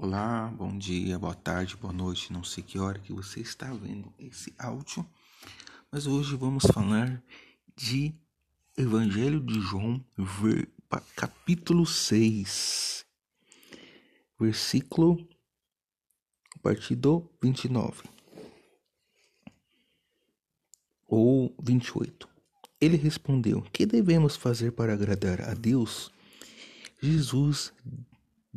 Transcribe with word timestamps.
Olá, 0.00 0.46
bom 0.56 0.78
dia, 0.78 1.18
boa 1.18 1.34
tarde, 1.34 1.76
boa 1.76 1.92
noite, 1.92 2.32
não 2.32 2.44
sei 2.44 2.62
que 2.62 2.78
hora 2.78 3.00
que 3.00 3.12
você 3.12 3.40
está 3.40 3.74
vendo 3.74 4.14
esse 4.16 4.54
áudio, 4.56 5.04
mas 5.90 6.06
hoje 6.06 6.36
vamos 6.36 6.64
falar 6.72 7.20
de 7.74 8.14
Evangelho 8.76 9.40
de 9.40 9.60
João, 9.60 10.00
capítulo 11.16 11.84
6, 11.84 13.04
versículo 14.38 15.28
a 16.54 16.58
partir 16.60 16.94
do 16.94 17.28
29 17.42 18.04
ou 21.08 21.52
28. 21.60 22.28
Ele 22.80 22.96
respondeu: 22.96 23.62
Que 23.72 23.84
devemos 23.84 24.36
fazer 24.36 24.70
para 24.70 24.92
agradar 24.92 25.40
a 25.40 25.54
Deus? 25.54 26.12
Jesus 27.02 27.72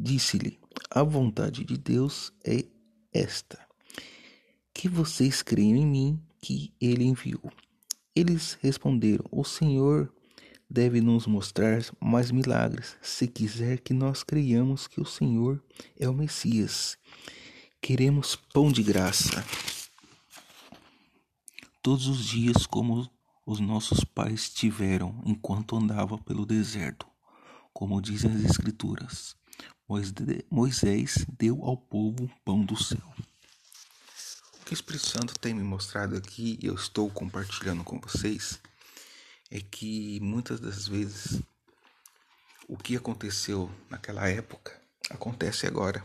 disse-lhe: 0.00 0.58
A 0.90 1.02
vontade 1.02 1.64
de 1.64 1.76
Deus 1.76 2.32
é 2.44 2.64
esta: 3.12 3.58
que 4.72 4.88
vocês 4.88 5.42
creiam 5.42 5.76
em 5.76 5.86
mim 5.86 6.22
que 6.40 6.72
ele 6.80 7.04
enviou. 7.04 7.52
Eles 8.16 8.58
responderam: 8.62 9.24
O 9.30 9.44
Senhor 9.44 10.12
deve 10.68 11.00
nos 11.00 11.26
mostrar 11.26 11.82
mais 12.00 12.30
milagres, 12.30 12.96
se 13.02 13.26
quiser 13.26 13.80
que 13.80 13.92
nós 13.92 14.22
creiamos 14.22 14.86
que 14.86 15.00
o 15.00 15.04
Senhor 15.04 15.62
é 15.98 16.08
o 16.08 16.14
Messias. 16.14 16.96
Queremos 17.80 18.36
pão 18.36 18.70
de 18.70 18.82
graça. 18.82 19.44
Todos 21.82 22.06
os 22.06 22.26
dias, 22.26 22.66
como 22.66 23.10
os 23.44 23.58
nossos 23.58 24.04
pais 24.04 24.50
tiveram 24.50 25.20
enquanto 25.24 25.76
andavam 25.76 26.18
pelo 26.18 26.44
deserto, 26.44 27.06
como 27.72 28.00
dizem 28.00 28.30
as 28.30 28.44
Escrituras. 28.44 29.39
Moisés 30.48 31.26
deu 31.36 31.64
ao 31.64 31.76
povo 31.76 32.30
pão 32.44 32.64
do 32.64 32.80
céu. 32.80 33.02
O 34.60 34.64
que 34.64 34.72
o 34.72 34.74
Espírito 34.74 35.04
Santo 35.04 35.36
tem 35.36 35.52
me 35.52 35.64
mostrado 35.64 36.16
aqui 36.16 36.56
e 36.62 36.66
eu 36.66 36.74
estou 36.74 37.10
compartilhando 37.10 37.82
com 37.82 37.98
vocês 37.98 38.60
é 39.50 39.60
que 39.60 40.20
muitas 40.20 40.60
das 40.60 40.86
vezes 40.86 41.42
o 42.68 42.76
que 42.76 42.94
aconteceu 42.96 43.68
naquela 43.90 44.28
época 44.28 44.80
acontece 45.10 45.66
agora. 45.66 46.04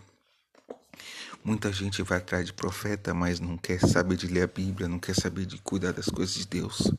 Muita 1.43 1.71
gente 1.71 2.01
vai 2.01 2.17
atrás 2.17 2.47
de 2.47 2.53
profeta, 2.53 3.13
mas 3.13 3.39
não 3.39 3.55
quer 3.55 3.79
saber 3.79 4.17
de 4.17 4.27
ler 4.27 4.45
a 4.45 4.47
Bíblia, 4.47 4.87
não 4.87 4.97
quer 4.97 5.13
saber 5.13 5.45
de 5.45 5.59
cuidar 5.59 5.91
das 5.91 6.07
coisas 6.07 6.33
de 6.33 6.47
Deus. 6.47 6.91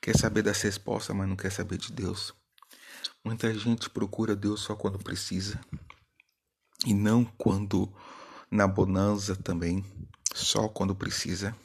Quer 0.00 0.16
saber 0.16 0.42
das 0.42 0.62
respostas, 0.62 1.16
mas 1.16 1.28
não 1.28 1.34
quer 1.34 1.50
saber 1.50 1.78
de 1.78 1.90
Deus. 1.90 2.32
Muita 3.24 3.52
gente 3.54 3.88
procura 3.88 4.34
Deus 4.34 4.60
só 4.60 4.74
quando 4.74 4.98
precisa 4.98 5.60
e 6.84 6.92
não 6.92 7.24
quando 7.24 7.92
na 8.50 8.66
bonança 8.66 9.36
também, 9.36 9.84
só 10.34 10.68
quando 10.68 10.94
precisa. 10.94 11.56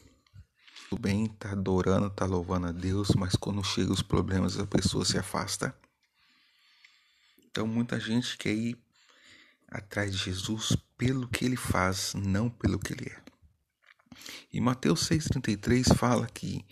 Tudo 0.89 1.01
bem, 1.01 1.27
tá 1.27 1.51
adorando, 1.51 2.09
tá 2.09 2.25
louvando 2.25 2.67
a 2.67 2.71
Deus, 2.71 3.09
mas 3.15 3.35
quando 3.35 3.63
chegam 3.63 3.93
os 3.93 4.01
problemas 4.01 4.57
a 4.57 4.65
pessoa 4.65 5.03
se 5.03 5.17
afasta. 5.17 5.75
Então 7.45 7.67
muita 7.67 7.99
gente 7.99 8.37
quer 8.37 8.53
ir 8.53 8.77
atrás 9.67 10.11
de 10.11 10.17
Jesus 10.17 10.77
pelo 10.97 11.27
que 11.27 11.43
ele 11.43 11.57
faz, 11.57 12.13
não 12.13 12.49
pelo 12.49 12.79
que 12.79 12.93
ele 12.93 13.09
é. 13.09 13.21
E 14.53 14.61
Mateus 14.61 15.09
6,33 15.09 15.95
fala 15.95 16.27
que 16.27 16.65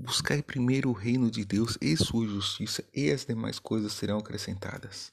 Buscai 0.00 0.42
primeiro 0.42 0.88
o 0.88 0.94
reino 0.94 1.30
de 1.30 1.44
Deus 1.44 1.76
e 1.78 1.94
sua 1.94 2.26
justiça, 2.26 2.82
e 2.94 3.10
as 3.10 3.26
demais 3.26 3.58
coisas 3.58 3.92
serão 3.92 4.16
acrescentadas. 4.16 5.12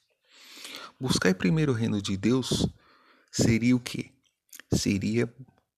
Buscai 0.97 1.33
primeiro 1.33 1.73
o 1.73 1.75
reino 1.75 2.01
de 2.01 2.15
Deus 2.15 2.65
seria 3.29 3.75
o 3.75 3.81
que? 3.81 4.13
Seria 4.73 5.29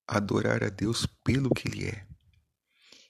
adorar 0.07 0.63
a 0.63 0.69
Deus 0.69 1.07
pelo 1.23 1.49
que 1.49 1.67
Ele 1.67 1.87
é. 1.87 2.05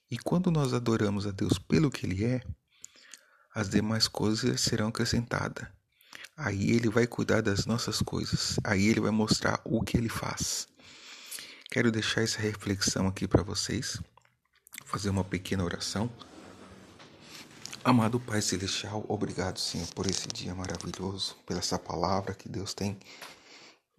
E 0.10 0.18
quando 0.18 0.50
nós 0.50 0.74
adoramos 0.74 1.28
a 1.28 1.32
Deus 1.32 1.60
pelo 1.60 1.92
que 1.92 2.06
Ele 2.06 2.24
é, 2.24 2.42
as 3.54 3.70
demais 3.70 4.08
coisas 4.08 4.62
serão 4.62 4.88
acrescentadas. 4.88 5.68
Aí 6.38 6.72
Ele 6.72 6.88
vai 6.88 7.08
cuidar 7.08 7.42
das 7.42 7.66
nossas 7.66 8.02
coisas. 8.02 8.56
Aí 8.64 8.88
Ele 8.88 9.02
vai 9.02 9.12
mostrar 9.12 9.60
o 9.66 9.82
que 9.82 9.98
Ele 9.98 10.08
faz. 10.08 10.66
Quero 11.70 11.92
deixar 11.92 12.22
essa 12.22 12.40
reflexão 12.40 13.06
aqui 13.06 13.28
para 13.28 13.44
vocês 13.44 14.00
fazer 14.90 15.12
uma 15.12 15.24
pequena 15.24 15.64
oração. 15.64 16.10
Amado 17.84 18.20
Pai 18.20 18.42
Celestial, 18.42 19.06
obrigado, 19.08 19.60
Senhor, 19.60 19.88
por 19.94 20.08
esse 20.08 20.28
dia 20.28 20.54
maravilhoso, 20.56 21.36
pela 21.46 21.60
essa 21.60 21.78
palavra 21.78 22.34
que 22.34 22.50
Deus 22.50 22.74
tem 22.74 22.98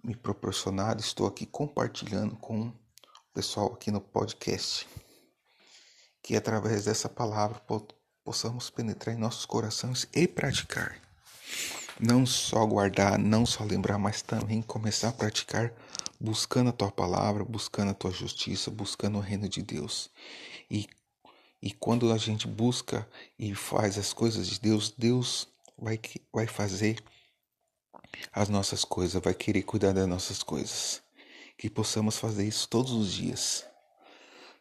me 0.02 0.16
proporcionado. 0.16 1.00
Estou 1.00 1.28
aqui 1.28 1.46
compartilhando 1.46 2.34
com 2.36 2.62
o 2.62 2.74
pessoal 3.32 3.72
aqui 3.72 3.92
no 3.92 4.00
podcast. 4.00 4.88
Que 6.20 6.34
através 6.34 6.86
dessa 6.86 7.08
palavra 7.08 7.62
possamos 8.24 8.68
penetrar 8.68 9.14
em 9.14 9.18
nossos 9.18 9.46
corações 9.46 10.08
e 10.12 10.26
praticar. 10.26 11.00
Não 12.00 12.26
só 12.26 12.66
guardar, 12.66 13.16
não 13.16 13.46
só 13.46 13.62
lembrar, 13.62 13.96
mas 13.96 14.22
também 14.22 14.60
começar 14.60 15.10
a 15.10 15.12
praticar 15.12 15.72
buscando 16.20 16.68
a 16.68 16.72
tua 16.72 16.92
palavra, 16.92 17.44
buscando 17.44 17.92
a 17.92 17.94
tua 17.94 18.10
justiça, 18.10 18.70
buscando 18.70 19.16
o 19.16 19.22
reino 19.22 19.48
de 19.48 19.62
Deus. 19.62 20.10
E, 20.70 20.86
e 21.62 21.72
quando 21.72 22.12
a 22.12 22.18
gente 22.18 22.46
busca 22.46 23.08
e 23.38 23.54
faz 23.54 23.96
as 23.96 24.12
coisas 24.12 24.46
de 24.46 24.60
Deus, 24.60 24.92
Deus 24.96 25.48
vai, 25.78 25.98
vai 26.30 26.46
fazer 26.46 27.02
as 28.32 28.50
nossas 28.50 28.84
coisas, 28.84 29.22
vai 29.22 29.32
querer 29.32 29.62
cuidar 29.62 29.92
das 29.92 30.06
nossas 30.06 30.42
coisas. 30.42 31.02
Que 31.56 31.70
possamos 31.70 32.18
fazer 32.18 32.46
isso 32.46 32.68
todos 32.68 32.92
os 32.92 33.12
dias. 33.12 33.64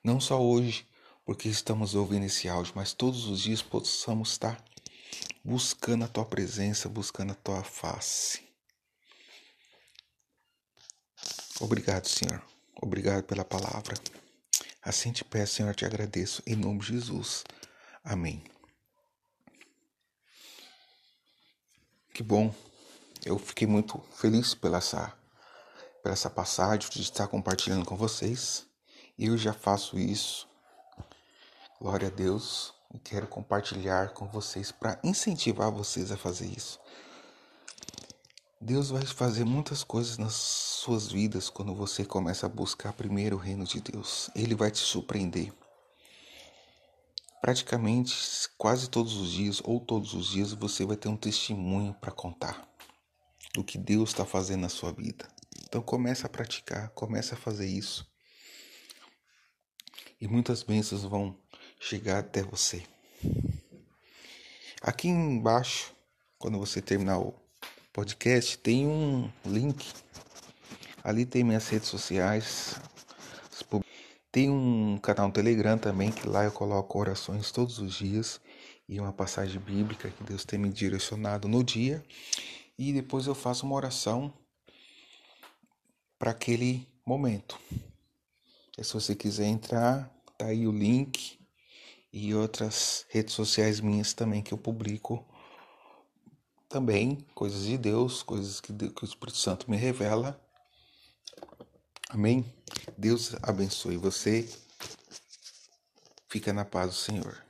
Não 0.03 0.20
só 0.20 0.41
hoje, 0.41 0.88
porque 1.26 1.50
estamos 1.50 1.94
ouvindo 1.94 2.26
esse 2.26 2.47
áudio, 2.47 2.74
mas 2.76 2.94
todos 2.94 3.26
os 3.28 3.41
dias 3.41 3.62
possamos 3.62 4.31
estar 4.31 4.64
buscando 5.44 6.06
a 6.06 6.08
tua 6.08 6.26
presença, 6.26 6.88
buscando 6.90 7.31
a 7.31 7.36
tua 7.36 7.64
face. 7.64 8.49
Obrigado, 11.59 12.08
Senhor. 12.08 12.42
Obrigado 12.81 13.24
pela 13.24 13.44
palavra. 13.44 13.94
Assim 14.81 15.12
te 15.12 15.25
peço, 15.25 15.56
Senhor, 15.56 15.75
te 15.75 15.86
agradeço. 15.86 16.42
Em 16.47 16.56
nome 16.56 16.80
de 16.80 16.88
Jesus. 16.88 17.44
Amém. 18.02 18.42
Que 22.14 22.24
bom. 22.24 22.56
Eu 23.25 23.38
fiquei 23.38 23.68
muito 23.68 24.02
feliz 24.16 24.56
pela 24.56 24.78
essa, 24.78 25.14
pela 26.02 26.14
essa 26.14 26.30
passagem, 26.30 26.90
de 26.90 27.02
estar 27.02 27.28
compartilhando 27.28 27.86
com 27.86 27.97
vocês. 27.97 28.66
Eu 29.18 29.38
já 29.38 29.52
faço 29.52 30.00
isso. 30.00 30.47
Glória 31.80 32.08
a 32.08 32.12
Deus. 32.12 32.74
E 32.94 33.00
quero 33.00 33.28
compartilhar 33.28 34.14
com 34.14 34.28
vocês 34.28 34.72
para 34.72 34.97
incentivar 35.03 35.70
vocês 35.70 36.09
a 36.09 36.18
fazer 36.18 36.47
isso. 36.47 36.80
Deus 38.62 38.90
vai 38.90 39.06
fazer 39.06 39.46
muitas 39.46 39.86
coisas 39.86 40.18
nas 40.18 40.34
suas 40.34 41.09
vidas 41.09 41.50
quando 41.50 41.74
você 41.74 42.03
começa 42.03 42.46
a 42.46 42.50
buscar 42.50 42.92
primeiro 42.92 43.38
o 43.38 43.40
reino 43.40 43.64
de 43.64 43.80
Deus. 43.80 44.30
Ele 44.36 44.53
vai 44.53 44.70
te 44.70 44.80
surpreender. 44.80 45.53
Praticamente 47.42 48.14
quase 48.58 48.90
todos 48.90 49.16
os 49.16 49.31
dias 49.31 49.62
ou 49.64 49.80
todos 49.80 50.14
os 50.14 50.28
dias 50.31 50.52
você 50.52 50.86
vai 50.86 50.97
ter 50.97 51.08
um 51.08 51.16
testemunho 51.16 51.94
para 51.94 52.12
contar 52.12 52.70
do 53.53 53.64
que 53.64 53.78
Deus 53.78 54.09
está 54.09 54.25
fazendo 54.25 54.62
na 54.62 54.70
sua 54.70 54.91
vida. 54.91 55.26
Então 55.64 55.81
comece 55.81 56.26
a 56.26 56.30
praticar, 56.30 56.90
comece 56.90 57.34
a 57.34 57.38
fazer 57.38 57.66
isso. 57.66 58.06
E 60.20 60.28
muitas 60.28 60.64
bênçãos 60.64 61.03
vão 61.03 61.40
chegar 61.80 62.20
até 62.20 62.44
você. 62.44 62.84
Aqui 64.81 65.08
embaixo, 65.08 65.96
quando 66.38 66.59
você 66.59 66.81
terminar 66.81 67.20
o 67.20 67.49
podcast, 67.94 68.58
tem 68.58 68.88
um 68.88 69.32
link. 69.46 69.91
Ali 71.03 71.26
tem 71.26 71.44
minhas 71.44 71.68
redes 71.68 71.90
sociais. 71.90 72.80
Tem 74.32 74.50
um 74.50 74.97
canal 75.00 75.28
no 75.28 75.34
Telegram 75.34 75.78
também, 75.78 76.12
que 76.12 76.28
lá 76.28 76.44
eu 76.44 76.52
coloco 76.52 77.00
orações 77.00 77.52
todos 77.52 77.80
os 77.80 77.96
dias 77.96 78.40
e 78.88 79.00
uma 79.00 79.12
passagem 79.12 79.59
bíblica 79.59 80.09
que 80.09 80.24
Deus 80.24 80.46
tem 80.46 80.59
me 80.59 80.70
direcionado 80.70 81.47
no 81.47 81.64
dia. 81.64 82.03
E 82.78 82.94
depois 82.94 83.26
eu 83.26 83.34
faço 83.34 83.66
uma 83.66 83.76
oração 83.76 84.32
para 86.18 86.32
aquele 86.32 86.88
momento. 87.06 87.59
E 88.78 88.84
se 88.84 88.94
você 88.94 89.16
quiser 89.16 89.47
entrar, 89.47 90.14
tá 90.38 90.46
aí 90.46 90.68
o 90.68 90.72
link 90.72 91.40
e 92.14 92.34
outras 92.35 93.06
redes 93.09 93.34
sociais 93.34 93.80
minhas 93.80 94.14
também 94.14 94.42
que 94.42 94.53
eu 94.53 94.58
publico 94.58 95.26
também 96.70 97.26
coisas 97.34 97.64
de 97.64 97.78
Deus, 97.78 98.22
coisas 98.22 98.62
que, 98.62 98.72
Deus, 98.72 98.94
que 98.94 99.04
o 99.04 99.06
Espírito 99.06 99.38
Santo 99.38 99.70
me 99.70 99.76
revela. 99.76 100.40
Amém? 102.10 102.46
Deus 102.96 103.36
abençoe 103.42 103.98
você. 103.98 104.48
Fica 106.28 106.54
na 106.54 106.64
paz 106.64 106.92
do 106.92 106.96
Senhor. 106.96 107.48